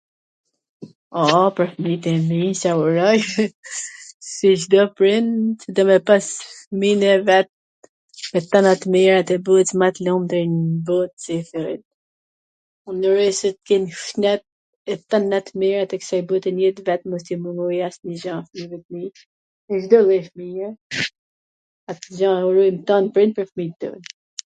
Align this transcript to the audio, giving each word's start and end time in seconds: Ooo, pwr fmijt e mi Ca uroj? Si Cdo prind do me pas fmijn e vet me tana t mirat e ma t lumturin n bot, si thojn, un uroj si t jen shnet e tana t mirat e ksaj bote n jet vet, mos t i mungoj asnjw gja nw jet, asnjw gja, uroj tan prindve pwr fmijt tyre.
Ooo, 1.21 1.45
pwr 1.57 1.67
fmijt 1.73 2.03
e 2.11 2.11
mi 2.29 2.37
Ca 2.59 2.71
uroj? 2.83 3.21
Si 4.33 4.51
Cdo 4.61 4.81
prind 5.01 5.55
do 5.79 5.83
me 5.89 5.97
pas 6.07 6.25
fmijn 6.59 7.01
e 7.09 7.11
vet 7.29 7.49
me 8.37 8.43
tana 8.55 8.71
t 8.85 8.95
mirat 8.95 9.29
e 9.35 9.37
ma 9.83 9.89
t 9.99 10.07
lumturin 10.07 10.53
n 10.73 10.81
bot, 10.89 11.11
si 11.27 11.35
thojn, 11.51 11.81
un 12.91 12.99
uroj 13.11 13.29
si 13.41 13.49
t 13.53 13.53
jen 13.71 13.85
shnet 14.03 14.41
e 14.95 14.97
tana 15.13 15.39
t 15.49 15.55
mirat 15.65 15.95
e 15.97 15.99
ksaj 16.05 16.21
bote 16.31 16.49
n 16.55 16.61
jet 16.65 16.77
vet, 16.91 17.01
mos 17.11 17.23
t 17.27 17.35
i 17.35 17.37
mungoj 17.43 17.79
asnjw 17.91 18.13
gja 18.23 18.35
nw 18.41 19.03
jet, 19.05 19.23
asnjw 21.89 22.15
gja, 22.17 22.29
uroj 22.51 22.67
tan 22.89 23.05
prindve 23.15 23.41
pwr 23.43 23.49
fmijt 23.55 23.75
tyre. 23.85 23.99